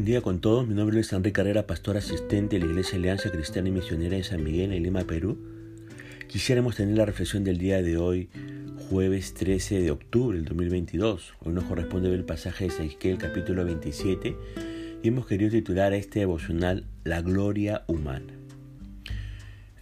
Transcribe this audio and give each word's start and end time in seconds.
buen 0.00 0.06
día 0.06 0.22
con 0.22 0.40
todos. 0.40 0.66
Mi 0.66 0.72
nombre 0.72 0.98
es 0.98 1.12
Enrique 1.12 1.34
Carrera, 1.34 1.66
pastor 1.66 1.98
asistente 1.98 2.58
de 2.58 2.64
la 2.64 2.70
Iglesia 2.70 2.96
Alianza 2.96 3.30
Cristiana 3.30 3.68
y 3.68 3.72
Misionera 3.72 4.16
en 4.16 4.24
San 4.24 4.42
Miguel, 4.42 4.72
en 4.72 4.82
Lima, 4.82 5.04
Perú. 5.04 5.36
Quisiéramos 6.26 6.76
tener 6.76 6.96
la 6.96 7.04
reflexión 7.04 7.44
del 7.44 7.58
día 7.58 7.82
de 7.82 7.98
hoy, 7.98 8.30
jueves 8.88 9.34
13 9.34 9.82
de 9.82 9.90
octubre 9.90 10.38
del 10.38 10.46
2022. 10.46 11.34
Hoy 11.40 11.52
nos 11.52 11.64
corresponde 11.64 12.08
ver 12.08 12.20
el 12.20 12.24
pasaje 12.24 12.64
de 12.64 12.70
Ezequiel, 12.70 13.18
capítulo 13.18 13.62
27, 13.62 14.34
y 15.02 15.06
hemos 15.06 15.26
querido 15.26 15.50
titular 15.50 15.92
a 15.92 15.96
este 15.96 16.20
devocional 16.20 16.86
La 17.04 17.20
gloria 17.20 17.84
humana. 17.86 18.32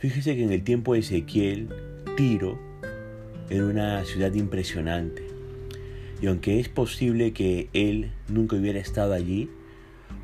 Fíjese 0.01 0.35
que 0.35 0.43
en 0.43 0.51
el 0.51 0.65
tiempo 0.65 0.95
de 0.95 0.99
Ezequiel, 0.99 1.69
Tiro 2.17 2.59
era 3.51 3.65
una 3.65 4.05
ciudad 4.05 4.35
impresionante. 4.35 5.23
Y 6.21 6.27
aunque 6.27 6.59
es 6.59 6.69
posible 6.69 7.33
que 7.33 7.69
él 7.73 8.11
nunca 8.27 8.57
hubiera 8.57 8.81
estado 8.81 9.13
allí, 9.13 9.49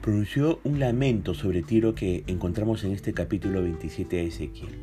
pronunció 0.01 0.61
un 0.65 0.81
lamento 0.81 1.35
sobre 1.35 1.63
Tiro 1.63 1.95
que 1.95 2.25
encontramos 2.27 2.85
en 2.85 2.93
este 2.93 3.15
capítulo 3.15 3.63
27 3.63 4.17
de 4.17 4.27
Ezequiel. 4.27 4.75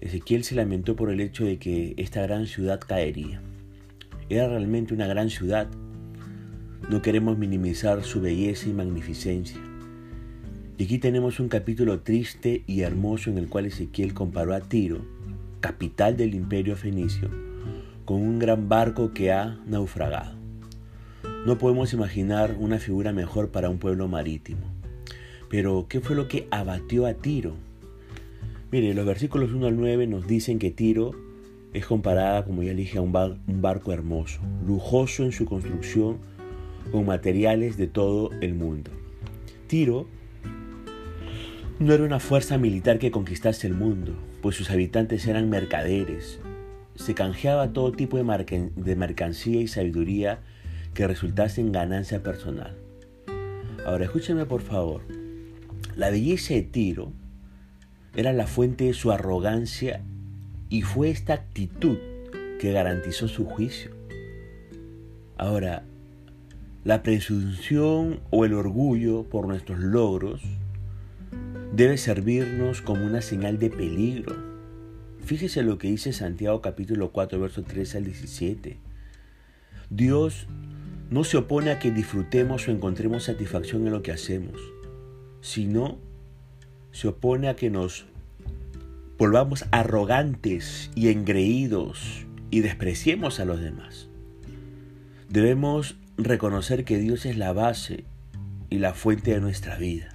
Ezequiel 0.00 0.44
se 0.44 0.54
lamentó 0.54 0.96
por 0.96 1.10
el 1.10 1.20
hecho 1.20 1.44
de 1.44 1.58
que 1.58 1.94
esta 1.96 2.22
gran 2.22 2.46
ciudad 2.46 2.80
caería. 2.80 3.40
Era 4.28 4.48
realmente 4.48 4.94
una 4.94 5.06
gran 5.06 5.30
ciudad. 5.30 5.68
No 6.90 7.02
queremos 7.02 7.38
minimizar 7.38 8.02
su 8.02 8.20
belleza 8.20 8.68
y 8.68 8.72
magnificencia. 8.72 9.60
Y 10.78 10.84
aquí 10.84 10.98
tenemos 10.98 11.38
un 11.38 11.48
capítulo 11.48 12.00
triste 12.00 12.64
y 12.66 12.80
hermoso 12.80 13.30
en 13.30 13.38
el 13.38 13.48
cual 13.48 13.66
Ezequiel 13.66 14.14
comparó 14.14 14.54
a 14.54 14.60
Tiro, 14.60 15.04
capital 15.60 16.16
del 16.16 16.34
imperio 16.34 16.74
fenicio, 16.74 17.30
con 18.04 18.20
un 18.20 18.40
gran 18.40 18.68
barco 18.68 19.12
que 19.12 19.30
ha 19.30 19.60
naufragado. 19.66 20.41
No 21.44 21.58
podemos 21.58 21.92
imaginar 21.92 22.56
una 22.60 22.78
figura 22.78 23.12
mejor 23.12 23.50
para 23.50 23.68
un 23.68 23.78
pueblo 23.78 24.06
marítimo. 24.06 24.60
Pero, 25.48 25.86
¿qué 25.88 26.00
fue 26.00 26.14
lo 26.14 26.28
que 26.28 26.46
abatió 26.52 27.04
a 27.04 27.14
Tiro? 27.14 27.56
Mire, 28.70 28.94
los 28.94 29.04
versículos 29.04 29.52
1 29.52 29.66
al 29.66 29.76
9 29.76 30.06
nos 30.06 30.28
dicen 30.28 30.60
que 30.60 30.70
Tiro 30.70 31.10
es 31.72 31.84
comparada, 31.84 32.44
como 32.44 32.62
ya 32.62 32.74
dije, 32.74 32.98
a 32.98 33.00
un, 33.00 33.14
un 33.16 33.60
barco 33.60 33.92
hermoso, 33.92 34.40
lujoso 34.64 35.24
en 35.24 35.32
su 35.32 35.44
construcción, 35.44 36.18
con 36.92 37.06
materiales 37.06 37.76
de 37.76 37.88
todo 37.88 38.30
el 38.40 38.54
mundo. 38.54 38.92
Tiro 39.66 40.06
no 41.80 41.92
era 41.92 42.04
una 42.04 42.20
fuerza 42.20 42.56
militar 42.56 43.00
que 43.00 43.10
conquistase 43.10 43.66
el 43.66 43.74
mundo, 43.74 44.14
pues 44.42 44.54
sus 44.54 44.70
habitantes 44.70 45.26
eran 45.26 45.50
mercaderes. 45.50 46.38
Se 46.94 47.14
canjeaba 47.14 47.72
todo 47.72 47.90
tipo 47.90 48.16
de, 48.16 48.70
de 48.76 48.96
mercancía 48.96 49.60
y 49.60 49.66
sabiduría 49.66 50.40
que 50.94 51.06
resultase 51.06 51.60
en 51.60 51.72
ganancia 51.72 52.22
personal. 52.22 52.76
Ahora 53.86 54.04
escúcheme 54.04 54.46
por 54.46 54.62
favor. 54.62 55.02
La 55.96 56.10
belleza 56.10 56.54
de 56.54 56.62
Tiro 56.62 57.12
era 58.14 58.32
la 58.32 58.46
fuente 58.46 58.84
de 58.84 58.94
su 58.94 59.10
arrogancia 59.10 60.02
y 60.68 60.82
fue 60.82 61.10
esta 61.10 61.34
actitud 61.34 61.98
que 62.58 62.72
garantizó 62.72 63.28
su 63.28 63.44
juicio. 63.44 63.90
Ahora, 65.36 65.82
la 66.84 67.02
presunción 67.02 68.20
o 68.30 68.44
el 68.44 68.54
orgullo 68.54 69.24
por 69.24 69.46
nuestros 69.46 69.80
logros 69.80 70.42
debe 71.74 71.96
servirnos 71.96 72.82
como 72.82 73.04
una 73.04 73.22
señal 73.22 73.58
de 73.58 73.70
peligro. 73.70 74.36
Fíjese 75.24 75.62
lo 75.62 75.78
que 75.78 75.88
dice 75.88 76.12
Santiago 76.12 76.60
capítulo 76.60 77.12
4, 77.12 77.40
verso 77.40 77.62
13 77.62 77.98
al 77.98 78.04
17. 78.04 78.78
Dios 79.90 80.46
no 81.12 81.24
se 81.24 81.36
opone 81.36 81.70
a 81.70 81.78
que 81.78 81.90
disfrutemos 81.90 82.66
o 82.66 82.70
encontremos 82.70 83.24
satisfacción 83.24 83.86
en 83.86 83.92
lo 83.92 84.02
que 84.02 84.12
hacemos, 84.12 84.58
sino 85.42 85.98
se 86.90 87.08
opone 87.08 87.48
a 87.48 87.54
que 87.54 87.68
nos 87.68 88.06
volvamos 89.18 89.66
arrogantes 89.72 90.90
y 90.94 91.08
engreídos 91.08 92.26
y 92.50 92.60
despreciemos 92.60 93.40
a 93.40 93.44
los 93.44 93.60
demás. 93.60 94.08
Debemos 95.28 95.98
reconocer 96.16 96.84
que 96.84 96.96
Dios 96.96 97.26
es 97.26 97.36
la 97.36 97.52
base 97.52 98.04
y 98.70 98.78
la 98.78 98.94
fuente 98.94 99.32
de 99.32 99.40
nuestra 99.42 99.76
vida. 99.76 100.08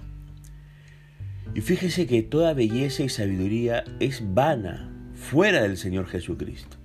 Y 1.54 1.60
fíjese 1.60 2.08
que 2.08 2.22
toda 2.22 2.54
belleza 2.54 3.04
y 3.04 3.08
sabiduría 3.08 3.84
es 4.00 4.34
vana 4.34 4.92
fuera 5.14 5.62
del 5.62 5.76
Señor 5.76 6.08
Jesucristo. 6.08 6.76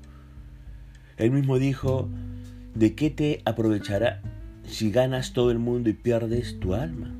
Él 1.17 1.31
mismo 1.31 1.57
dijo, 1.57 2.09
¿de 2.75 2.95
qué 2.95 3.09
te 3.09 3.41
aprovechará 3.45 4.21
si 4.65 4.91
ganas 4.91 5.33
todo 5.33 5.51
el 5.51 5.59
mundo 5.59 5.89
y 5.89 5.93
pierdes 5.93 6.59
tu 6.59 6.73
alma? 6.73 7.13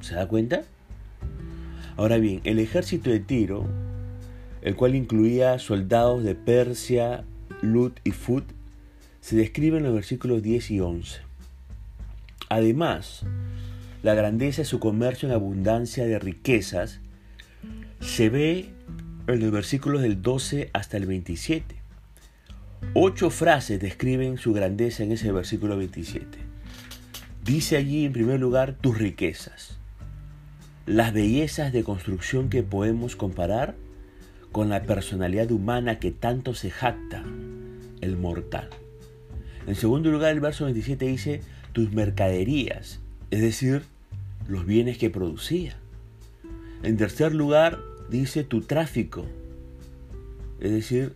¿Se 0.00 0.14
da 0.14 0.26
cuenta? 0.26 0.62
Ahora 1.96 2.18
bien, 2.18 2.40
el 2.44 2.58
ejército 2.58 3.10
de 3.10 3.20
Tiro, 3.20 3.66
el 4.62 4.74
cual 4.74 4.94
incluía 4.94 5.58
soldados 5.58 6.24
de 6.24 6.34
Persia, 6.34 7.24
Lut 7.62 8.00
y 8.04 8.12
Fut, 8.12 8.44
se 9.20 9.36
describe 9.36 9.78
en 9.78 9.84
los 9.84 9.94
versículos 9.94 10.42
10 10.42 10.70
y 10.70 10.80
11. 10.80 11.20
Además, 12.48 13.22
la 14.02 14.14
grandeza 14.14 14.62
de 14.62 14.66
su 14.66 14.80
comercio 14.80 15.28
en 15.28 15.34
abundancia 15.34 16.06
de 16.06 16.18
riquezas 16.18 17.00
se 18.00 18.30
ve 18.30 18.70
en 19.26 19.40
los 19.40 19.52
versículos 19.52 20.00
del 20.02 20.22
12 20.22 20.70
hasta 20.72 20.96
el 20.96 21.06
27. 21.06 21.79
Ocho 22.92 23.30
frases 23.30 23.78
describen 23.78 24.36
su 24.36 24.52
grandeza 24.52 25.04
en 25.04 25.12
ese 25.12 25.30
versículo 25.30 25.76
27. 25.76 26.26
Dice 27.44 27.76
allí 27.76 28.04
en 28.04 28.12
primer 28.12 28.40
lugar 28.40 28.74
tus 28.80 28.98
riquezas, 28.98 29.78
las 30.86 31.12
bellezas 31.12 31.72
de 31.72 31.84
construcción 31.84 32.50
que 32.50 32.64
podemos 32.64 33.14
comparar 33.14 33.76
con 34.50 34.70
la 34.70 34.82
personalidad 34.82 35.52
humana 35.52 36.00
que 36.00 36.10
tanto 36.10 36.52
se 36.52 36.72
jacta 36.72 37.22
el 38.00 38.16
mortal. 38.16 38.68
En 39.68 39.76
segundo 39.76 40.10
lugar, 40.10 40.32
el 40.32 40.40
verso 40.40 40.64
27 40.64 41.06
dice 41.06 41.42
tus 41.72 41.92
mercaderías, 41.92 42.98
es 43.30 43.40
decir, 43.40 43.82
los 44.48 44.66
bienes 44.66 44.98
que 44.98 45.10
producía. 45.10 45.76
En 46.82 46.96
tercer 46.96 47.36
lugar, 47.36 47.78
dice 48.10 48.42
tu 48.42 48.62
tráfico, 48.62 49.26
es 50.58 50.72
decir, 50.72 51.14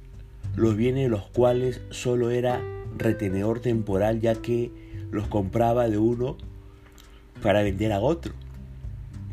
los 0.57 0.77
bienes 0.77 1.05
de 1.05 1.09
los 1.11 1.27
cuales 1.29 1.81
solo 1.91 2.31
era 2.31 2.63
retenedor 2.97 3.61
temporal 3.61 4.21
ya 4.21 4.35
que 4.35 4.71
los 5.11 5.27
compraba 5.27 5.89
de 5.89 5.99
uno 5.99 6.37
para 7.43 7.63
vender 7.63 7.93
a 7.93 8.01
otro. 8.01 8.33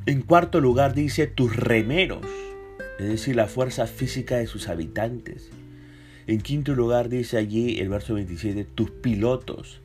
En 0.05 0.21
cuarto 0.21 0.61
lugar 0.61 0.93
dice 0.93 1.27
tus 1.27 1.55
remeros, 1.55 2.25
es 2.99 3.07
decir, 3.07 3.35
la 3.35 3.47
fuerza 3.47 3.87
física 3.87 4.37
de 4.37 4.47
sus 4.47 4.67
habitantes. 4.67 5.49
En 6.27 6.41
quinto 6.41 6.73
lugar 6.73 7.09
dice 7.09 7.37
allí 7.37 7.79
el 7.79 7.89
verso 7.89 8.15
27, 8.15 8.63
tus 8.63 8.89
pilotos. 8.89 9.81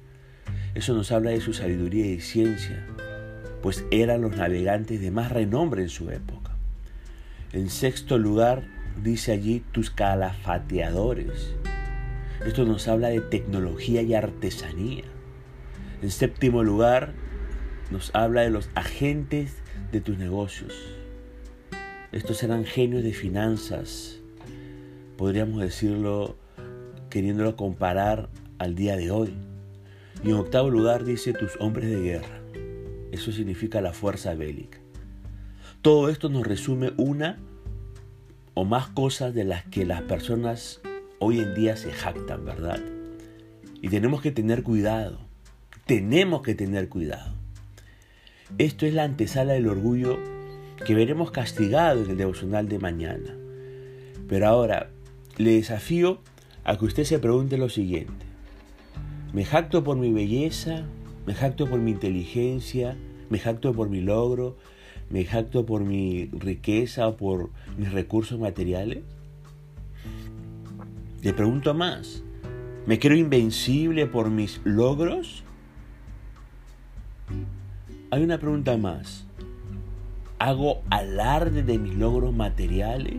Eso 0.74 0.94
nos 0.94 1.12
habla 1.12 1.30
de 1.30 1.40
su 1.40 1.52
sabiduría 1.52 2.06
y 2.06 2.20
ciencia, 2.20 2.86
pues 3.62 3.84
eran 3.90 4.22
los 4.22 4.36
navegantes 4.36 5.00
de 5.00 5.10
más 5.10 5.32
renombre 5.32 5.82
en 5.82 5.88
su 5.88 6.10
época. 6.10 6.52
En 7.52 7.70
sexto 7.70 8.18
lugar 8.18 8.64
dice 9.02 9.32
allí 9.32 9.60
tus 9.72 9.90
calafateadores. 9.90 11.54
Esto 12.44 12.64
nos 12.64 12.86
habla 12.88 13.08
de 13.08 13.20
tecnología 13.20 14.02
y 14.02 14.14
artesanía. 14.14 15.04
En 16.02 16.10
séptimo 16.10 16.62
lugar, 16.62 17.14
nos 17.90 18.14
habla 18.14 18.42
de 18.42 18.50
los 18.50 18.68
agentes 18.74 19.56
de 19.92 20.00
tus 20.00 20.18
negocios. 20.18 20.74
Estos 22.12 22.42
eran 22.42 22.64
genios 22.64 23.02
de 23.02 23.12
finanzas, 23.12 24.20
podríamos 25.16 25.60
decirlo 25.60 26.36
queriéndolo 27.10 27.56
comparar 27.56 28.28
al 28.58 28.74
día 28.74 28.96
de 28.96 29.10
hoy. 29.10 29.34
Y 30.24 30.30
en 30.30 30.36
octavo 30.36 30.70
lugar 30.70 31.04
dice 31.04 31.32
tus 31.32 31.56
hombres 31.60 31.90
de 31.90 32.00
guerra. 32.00 32.40
Eso 33.12 33.32
significa 33.32 33.80
la 33.80 33.92
fuerza 33.92 34.34
bélica. 34.34 34.78
Todo 35.82 36.08
esto 36.08 36.28
nos 36.28 36.46
resume 36.46 36.92
una 36.96 37.38
o 38.58 38.64
más 38.64 38.88
cosas 38.88 39.34
de 39.34 39.44
las 39.44 39.64
que 39.64 39.84
las 39.84 40.00
personas 40.00 40.80
hoy 41.18 41.40
en 41.40 41.54
día 41.54 41.76
se 41.76 41.92
jactan, 41.92 42.46
¿verdad? 42.46 42.80
Y 43.82 43.90
tenemos 43.90 44.22
que 44.22 44.30
tener 44.32 44.62
cuidado, 44.62 45.20
tenemos 45.84 46.40
que 46.40 46.54
tener 46.54 46.88
cuidado. 46.88 47.34
Esto 48.56 48.86
es 48.86 48.94
la 48.94 49.04
antesala 49.04 49.52
del 49.52 49.68
orgullo 49.68 50.18
que 50.86 50.94
veremos 50.94 51.30
castigado 51.32 52.02
en 52.02 52.12
el 52.12 52.16
devocional 52.16 52.66
de 52.66 52.78
mañana. 52.78 53.36
Pero 54.26 54.48
ahora, 54.48 54.88
le 55.36 55.50
desafío 55.50 56.22
a 56.64 56.78
que 56.78 56.86
usted 56.86 57.04
se 57.04 57.18
pregunte 57.18 57.58
lo 57.58 57.68
siguiente. 57.68 58.24
¿Me 59.34 59.44
jacto 59.44 59.84
por 59.84 59.98
mi 59.98 60.12
belleza? 60.12 60.86
¿Me 61.26 61.34
jacto 61.34 61.66
por 61.66 61.78
mi 61.78 61.90
inteligencia? 61.90 62.96
¿Me 63.28 63.38
jacto 63.38 63.74
por 63.74 63.90
mi 63.90 64.00
logro? 64.00 64.56
Me 65.10 65.24
jacto 65.24 65.66
por 65.66 65.84
mi 65.84 66.26
riqueza 66.26 67.08
o 67.08 67.16
por 67.16 67.50
mis 67.76 67.92
recursos 67.92 68.38
materiales? 68.38 69.04
Le 71.22 71.32
pregunto 71.32 71.74
más, 71.74 72.22
¿me 72.86 72.98
creo 72.98 73.16
invencible 73.16 74.06
por 74.06 74.30
mis 74.30 74.60
logros? 74.64 75.44
hay 78.10 78.22
una 78.22 78.38
pregunta 78.38 78.76
más. 78.76 79.26
¿Hago 80.38 80.82
alarde 80.90 81.62
de 81.62 81.78
mis 81.78 81.94
logros 81.94 82.34
materiales? 82.34 83.16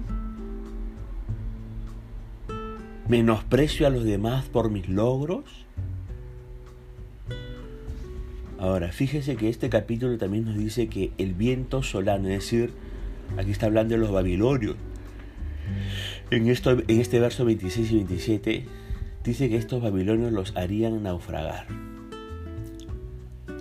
¿Menosprecio 3.07 3.87
a 3.87 3.89
los 3.89 4.03
demás 4.03 4.45
por 4.45 4.69
mis 4.69 4.87
logros? 4.87 5.65
Ahora, 8.59 8.91
fíjese 8.91 9.35
que 9.35 9.49
este 9.49 9.69
capítulo 9.69 10.17
también 10.17 10.45
nos 10.45 10.57
dice 10.57 10.87
que 10.87 11.11
el 11.17 11.33
viento 11.33 11.83
solano, 11.83 12.27
es 12.27 12.39
decir, 12.39 12.71
aquí 13.37 13.51
está 13.51 13.67
hablando 13.67 13.93
de 13.93 13.99
los 13.99 14.11
babilonios. 14.11 14.75
En, 16.31 16.47
esto, 16.47 16.71
en 16.71 17.01
este 17.01 17.19
verso 17.19 17.45
26 17.45 17.91
y 17.91 17.95
27 17.95 18.65
dice 19.23 19.49
que 19.49 19.57
estos 19.57 19.81
babilonios 19.81 20.31
los 20.31 20.55
harían 20.55 21.03
naufragar. 21.03 21.67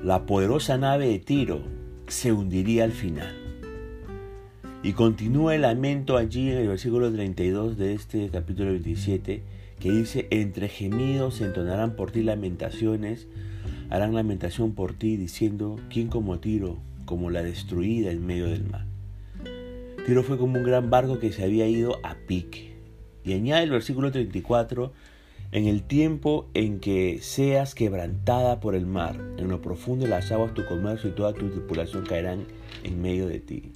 La 0.02 0.24
poderosa 0.24 0.78
nave 0.78 1.08
de 1.08 1.18
Tiro 1.18 1.62
se 2.06 2.32
hundiría 2.32 2.84
al 2.84 2.92
final. 2.92 3.34
Y 4.82 4.92
continúa 4.92 5.54
el 5.54 5.62
lamento 5.62 6.16
allí 6.16 6.50
en 6.50 6.58
el 6.58 6.68
versículo 6.68 7.12
32 7.12 7.76
de 7.76 7.94
este 7.94 8.28
capítulo 8.28 8.70
27, 8.70 9.42
que 9.80 9.90
dice, 9.90 10.28
entre 10.30 10.68
gemidos 10.68 11.36
se 11.36 11.44
entonarán 11.44 11.96
por 11.96 12.12
ti 12.12 12.22
lamentaciones, 12.22 13.26
harán 13.90 14.14
lamentación 14.14 14.72
por 14.72 14.94
ti, 14.94 15.16
diciendo, 15.16 15.78
¿quién 15.90 16.08
como 16.08 16.38
Tiro, 16.38 16.78
como 17.04 17.30
la 17.30 17.42
destruida 17.42 18.10
en 18.10 18.26
medio 18.26 18.46
del 18.48 18.64
mar? 18.64 18.84
Tiro 20.06 20.22
fue 20.22 20.38
como 20.38 20.58
un 20.58 20.64
gran 20.64 20.90
barco 20.90 21.18
que 21.18 21.32
se 21.32 21.44
había 21.44 21.66
ido 21.66 21.98
a 22.04 22.14
pique. 22.14 22.76
Y 23.24 23.32
añade 23.32 23.64
el 23.64 23.70
versículo 23.70 24.12
34, 24.12 24.92
en 25.52 25.66
el 25.66 25.82
tiempo 25.82 26.46
en 26.54 26.80
que 26.80 27.18
seas 27.22 27.74
quebrantada 27.74 28.60
por 28.60 28.74
el 28.74 28.86
mar, 28.86 29.16
en 29.36 29.48
lo 29.48 29.60
profundo 29.60 30.04
de 30.04 30.10
las 30.10 30.30
aguas 30.30 30.54
tu 30.54 30.64
comercio 30.66 31.10
y 31.10 31.14
toda 31.14 31.32
tu 31.32 31.48
tripulación 31.48 32.04
caerán 32.04 32.44
en 32.84 33.02
medio 33.02 33.26
de 33.26 33.40
ti. 33.40 33.72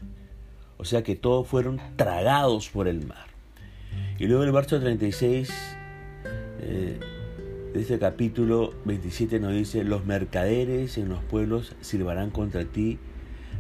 O 0.77 0.85
sea 0.85 1.03
que 1.03 1.17
todos 1.17 1.47
fueron 1.47 1.81
tragados 1.97 2.69
por 2.71 2.89
el 2.89 3.07
mar. 3.07 3.27
Y 4.19 4.27
luego 4.27 4.45
el 4.45 4.53
verso 4.53 4.79
36 4.79 5.51
eh, 6.61 7.01
de 7.73 7.83
este 7.83 8.01
capítulo 8.01 8.75
27 8.85 9.39
nos 9.39 9.53
dice, 9.53 9.85
los 9.85 10.05
mercaderes 10.05 10.99
en 10.99 11.09
los 11.09 11.23
pueblos 11.23 11.77
silbarán 11.81 12.31
contra 12.31 12.65
ti, 12.65 12.99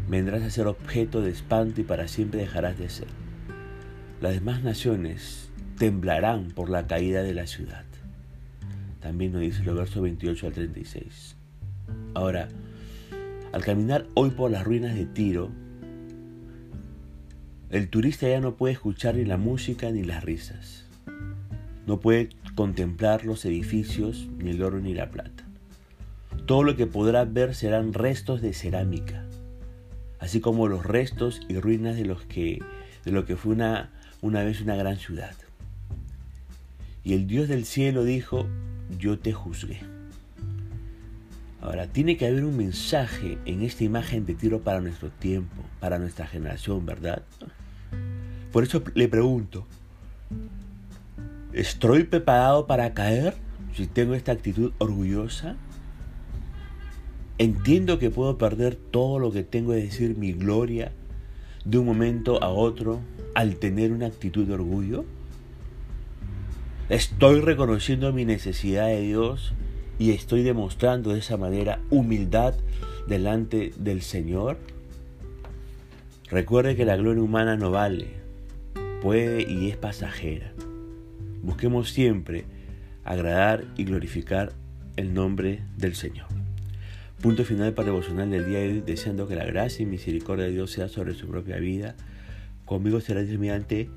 vendrás 0.08 0.42
a 0.42 0.50
ser 0.50 0.66
objeto 0.66 1.20
de 1.20 1.30
espanto 1.30 1.80
y 1.80 1.84
para 1.84 2.08
siempre 2.08 2.40
dejarás 2.40 2.76
de 2.76 2.88
ser. 2.88 3.06
Las 4.20 4.34
demás 4.34 4.64
naciones 4.64 5.50
temblarán 5.78 6.48
por 6.48 6.70
la 6.70 6.88
caída 6.88 7.22
de 7.22 7.34
la 7.34 7.46
ciudad. 7.46 7.84
También 9.00 9.32
nos 9.32 9.42
dice 9.42 9.62
el 9.62 9.74
verso 9.74 10.02
28 10.02 10.46
al 10.48 10.52
36. 10.52 11.36
Ahora, 12.14 12.48
al 13.52 13.64
caminar 13.64 14.06
hoy 14.14 14.30
por 14.30 14.50
las 14.50 14.64
ruinas 14.64 14.96
de 14.96 15.06
Tiro, 15.06 15.50
el 17.70 17.88
turista 17.88 18.28
ya 18.28 18.40
no 18.40 18.56
puede 18.56 18.74
escuchar 18.74 19.14
ni 19.14 19.24
la 19.24 19.36
música 19.36 19.90
ni 19.92 20.02
las 20.02 20.24
risas. 20.24 20.86
No 21.86 22.00
puede 22.00 22.30
contemplar 22.60 23.24
los 23.24 23.46
edificios, 23.46 24.28
ni 24.36 24.50
el 24.50 24.62
oro 24.62 24.80
ni 24.80 24.92
la 24.92 25.10
plata. 25.10 25.46
Todo 26.44 26.62
lo 26.62 26.76
que 26.76 26.86
podrá 26.86 27.24
ver 27.24 27.54
serán 27.54 27.94
restos 27.94 28.42
de 28.42 28.52
cerámica, 28.52 29.24
así 30.18 30.42
como 30.42 30.68
los 30.68 30.84
restos 30.84 31.40
y 31.48 31.58
ruinas 31.58 31.96
de, 31.96 32.14
que, 32.28 32.58
de 33.06 33.12
lo 33.12 33.24
que 33.24 33.36
fue 33.36 33.54
una, 33.54 33.90
una 34.20 34.44
vez 34.44 34.60
una 34.60 34.76
gran 34.76 34.98
ciudad. 34.98 35.34
Y 37.02 37.14
el 37.14 37.26
Dios 37.26 37.48
del 37.48 37.64
cielo 37.64 38.04
dijo, 38.04 38.46
yo 38.98 39.18
te 39.18 39.32
juzgué. 39.32 39.80
Ahora, 41.62 41.86
tiene 41.86 42.18
que 42.18 42.26
haber 42.26 42.44
un 42.44 42.58
mensaje 42.58 43.38
en 43.46 43.62
esta 43.62 43.84
imagen 43.84 44.26
de 44.26 44.34
tiro 44.34 44.60
para 44.60 44.82
nuestro 44.82 45.08
tiempo, 45.08 45.62
para 45.80 45.98
nuestra 45.98 46.26
generación, 46.26 46.84
¿verdad? 46.84 47.22
Por 48.52 48.64
eso 48.64 48.82
le 48.94 49.08
pregunto, 49.08 49.66
¿estoy 51.52 52.04
preparado 52.04 52.66
para 52.66 52.94
caer 52.94 53.34
si 53.74 53.86
tengo 53.86 54.14
esta 54.14 54.32
actitud 54.32 54.72
orgullosa? 54.78 55.56
¿Entiendo 57.38 57.98
que 57.98 58.10
puedo 58.10 58.36
perder 58.36 58.76
todo 58.76 59.18
lo 59.18 59.32
que 59.32 59.42
tengo, 59.42 59.72
es 59.72 59.84
decir, 59.84 60.16
mi 60.16 60.32
gloria, 60.32 60.92
de 61.64 61.78
un 61.78 61.86
momento 61.86 62.42
a 62.42 62.48
otro 62.48 63.00
al 63.34 63.56
tener 63.56 63.92
una 63.92 64.06
actitud 64.06 64.46
de 64.46 64.54
orgullo? 64.54 65.04
Estoy 66.88 67.40
reconociendo 67.40 68.12
mi 68.12 68.24
necesidad 68.24 68.88
de 68.88 69.00
Dios 69.00 69.52
y 69.98 70.10
estoy 70.10 70.42
demostrando 70.42 71.12
de 71.12 71.20
esa 71.20 71.36
manera 71.36 71.80
humildad 71.88 72.54
delante 73.06 73.72
del 73.78 74.02
Señor. 74.02 74.58
Recuerde 76.28 76.76
que 76.76 76.84
la 76.84 76.96
gloria 76.96 77.22
humana 77.22 77.56
no 77.56 77.70
vale, 77.70 78.08
puede 79.02 79.50
y 79.50 79.70
es 79.70 79.76
pasajera. 79.76 80.52
Busquemos 81.42 81.90
siempre 81.90 82.44
agradar 83.04 83.64
y 83.76 83.84
glorificar 83.84 84.52
el 84.96 85.14
nombre 85.14 85.62
del 85.76 85.94
Señor. 85.94 86.26
Punto 87.20 87.44
final 87.44 87.74
para 87.74 87.86
devocional 87.86 88.30
del 88.30 88.46
día 88.46 88.60
de 88.60 88.68
hoy, 88.68 88.80
deseando 88.80 89.28
que 89.28 89.34
la 89.36 89.44
gracia 89.44 89.82
y 89.82 89.86
misericordia 89.86 90.46
de 90.46 90.52
Dios 90.52 90.70
sea 90.70 90.88
sobre 90.88 91.14
su 91.14 91.28
propia 91.28 91.56
vida. 91.56 91.94
Conmigo 92.64 93.00
será 93.00 93.22
mediante 93.22 93.90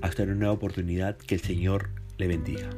hasta 0.00 0.22
una 0.22 0.34
nueva 0.34 0.54
oportunidad 0.54 1.16
que 1.16 1.34
el 1.34 1.40
Señor 1.42 1.90
le 2.16 2.28
bendiga. 2.28 2.70